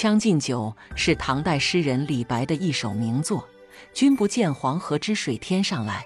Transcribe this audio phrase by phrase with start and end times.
[0.00, 3.46] 将进酒》是唐代诗人李白的一首名作。
[3.92, 6.02] 君不见黄河之水天上来，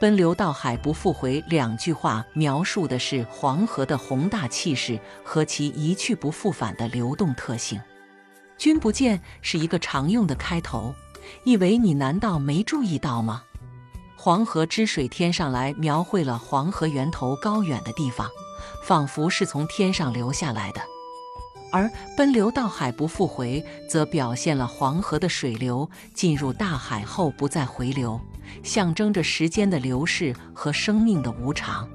[0.00, 1.44] 奔流到海不复回。
[1.46, 7.78] 两句话描述的是黄河的宏大气势和其一去不复返的流动特性。
[8.56, 10.94] 君不见是一个常用的开头，
[11.44, 13.42] 意为你难道没注意到吗？
[14.16, 18.26] 黄河之水天上来，描绘了黄河源头高远的地方，
[18.82, 20.80] 仿佛是从天上流下来的；
[21.74, 23.60] 而奔流到海不复回，
[23.90, 28.20] 则表现了黄河的水流进入大海后不再回流，
[28.62, 31.88] 象征着时间的流逝和生命的无常。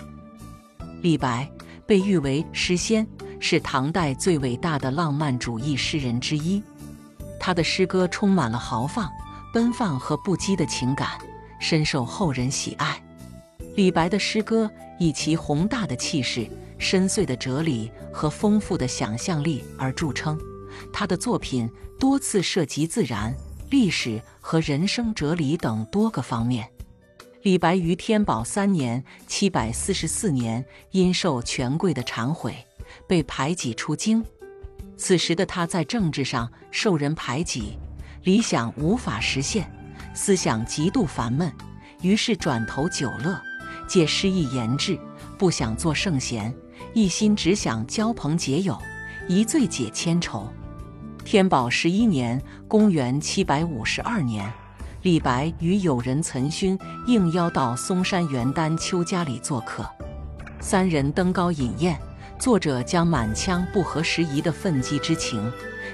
[1.01, 1.49] 李白
[1.87, 3.07] 被誉为诗仙，
[3.39, 6.61] 是唐代最伟大的浪漫主义诗人之一。
[7.39, 9.09] 他的诗歌充满了豪放、
[9.53, 11.11] 奔放和不羁的情感。
[11.57, 13.01] 深受后人喜爱。
[13.77, 16.45] 李白的诗歌以其宏大的气势、
[16.79, 20.39] 深邃的哲理和丰富的想象力而著称。
[20.91, 23.35] 他的作品多次涉及自然、
[23.69, 26.67] 历史和人生哲理等多个方面。
[27.43, 32.55] 李白于天宝三年（七百四十四年）因受权贵的忏悔，
[33.07, 34.23] 被排挤出京。
[34.97, 37.77] 此时的他在政治上受人排挤，
[38.23, 39.71] 理想无法实现。
[40.13, 41.49] 思想极度烦闷，
[42.01, 43.41] 于是转投酒乐，
[43.87, 44.99] 借诗意言志，
[45.37, 46.53] 不想做圣贤，
[46.93, 48.77] 一心只想交朋结友，
[49.27, 50.47] 一醉解千愁。
[51.23, 54.51] 天宝十一年（公元七百五十二年），
[55.03, 59.87] 李白与友人岑勋应邀到嵩山元丹丘家里做客，
[60.59, 61.95] 三人登高饮宴，
[62.39, 65.51] 作者将满腔不合时宜的愤激之情，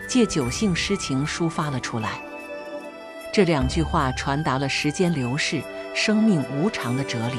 [0.07, 2.21] 借酒兴诗情抒发了出来。
[3.33, 5.61] 这两句话传达了时间流逝、
[5.93, 7.37] 生命无常的哲理。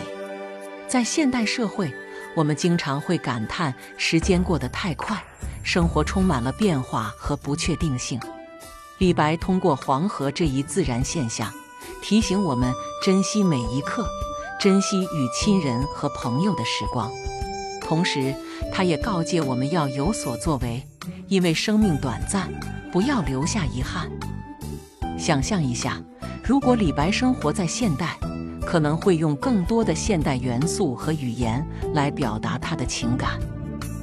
[0.87, 1.91] 在现代社会，
[2.37, 5.17] 我们经常会感叹时间过得太快，
[5.63, 8.21] 生活充满了变化和不确定性。
[8.99, 11.51] 李白通过黄河这一自然现象，
[12.03, 12.71] 提醒我们
[13.03, 14.07] 珍惜每一刻，
[14.61, 17.11] 珍惜与亲人和朋友的时光。
[17.81, 18.35] 同时，
[18.71, 20.87] 他也告诫我们要有所作为，
[21.29, 22.53] 因为生命短暂，
[22.93, 24.11] 不要留下遗憾。
[25.19, 26.03] 想象一下，
[26.45, 28.19] 如果李白生活在现代，
[28.67, 33.39] 可能会用更多的现代元素和语言来表达他的情感。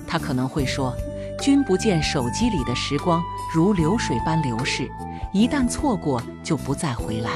[0.08, 0.96] 他可能会说
[1.42, 3.22] ：“君不见手机里的时光
[3.54, 4.90] 如流水般流逝，
[5.34, 7.32] 一旦错过就不再回来。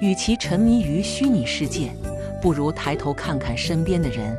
[0.00, 1.92] 与其沉迷于虚拟世界，
[2.40, 4.34] 不如抬头看看身边的人，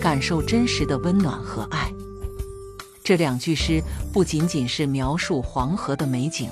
[0.00, 1.90] 感受真实的温暖和爱。”
[3.02, 3.82] 这两句诗
[4.12, 6.50] 不仅仅是描述黄河的美景。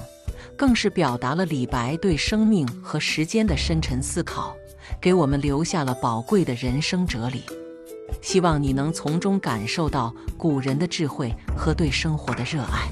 [0.55, 4.55] 更是表达了李白对生命和时间的深沉思考，
[5.01, 7.45] 给我们留下了宝贵的人生哲理。
[8.21, 12.89] 希望你能从中感受到古人的智慧和对生活的热爱。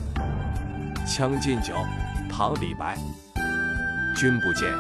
[1.16, 1.75] 《将进酒》，
[2.28, 2.97] 唐·李白。
[4.16, 4.72] 君不见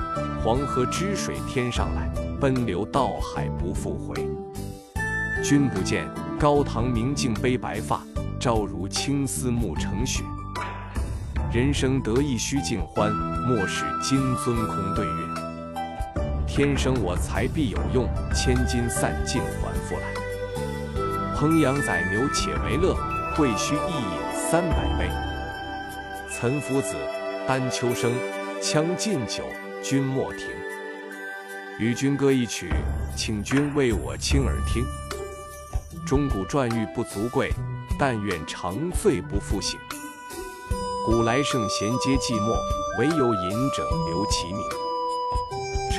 [0.42, 2.10] 黄河之水天上来，
[2.40, 4.14] 奔流到海不复回。
[5.42, 8.02] 君不见高堂明镜悲白发，
[8.38, 10.22] 朝如青丝暮成雪。
[11.52, 15.29] 人生得意须尽欢，莫使金樽空对月。
[16.60, 21.34] 天生我材必有用，千金散尽还复来。
[21.34, 22.94] 烹羊宰牛且为乐，
[23.34, 25.10] 会须一饮三百杯。
[26.30, 26.96] 岑夫子，
[27.48, 28.12] 丹丘生，
[28.60, 29.42] 将进酒，
[29.82, 30.48] 君莫停。
[31.78, 32.70] 与君歌一曲，
[33.16, 34.84] 请君为我倾耳听。
[36.04, 37.50] 钟鼓馔玉不足贵，
[37.98, 39.80] 但愿长醉不复醒。
[41.06, 42.54] 古来圣贤皆寂寞，
[42.98, 44.62] 惟有饮者留其名。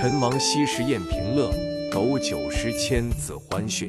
[0.02, 1.52] 陈王昔时宴平乐，
[1.92, 3.88] 斗酒十千恣欢谑。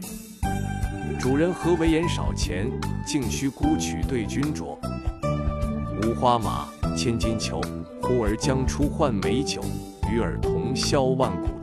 [1.19, 2.71] 主人何为言少钱，
[3.07, 4.77] 径须沽取对君酌。
[6.03, 7.63] 五花马，千金裘，
[8.03, 9.65] 呼儿将出换美酒，
[10.11, 11.62] 与尔同销万古。